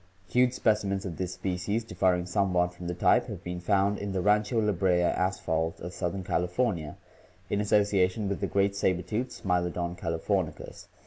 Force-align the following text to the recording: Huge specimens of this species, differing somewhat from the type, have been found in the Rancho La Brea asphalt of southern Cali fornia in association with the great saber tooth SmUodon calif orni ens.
Huge 0.29 0.53
specimens 0.53 1.05
of 1.05 1.17
this 1.17 1.35
species, 1.35 1.83
differing 1.83 2.25
somewhat 2.25 2.73
from 2.73 2.87
the 2.87 2.95
type, 2.95 3.27
have 3.27 3.43
been 3.43 3.59
found 3.59 3.99
in 3.99 4.13
the 4.13 4.19
Rancho 4.21 4.59
La 4.59 4.71
Brea 4.71 5.03
asphalt 5.03 5.79
of 5.79 5.93
southern 5.93 6.23
Cali 6.23 6.47
fornia 6.47 6.95
in 7.51 7.61
association 7.61 8.27
with 8.27 8.39
the 8.41 8.47
great 8.47 8.75
saber 8.75 9.03
tooth 9.03 9.27
SmUodon 9.29 9.95
calif 9.95 10.25
orni 10.25 10.59
ens. 10.59 10.87